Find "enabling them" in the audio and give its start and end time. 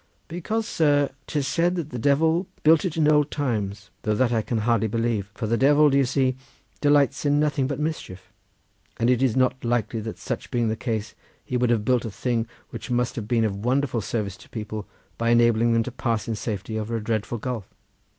15.29-15.83